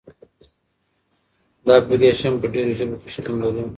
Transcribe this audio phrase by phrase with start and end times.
[1.65, 3.63] دا اپلیکیشن په ډېرو ژبو کې شتون لري.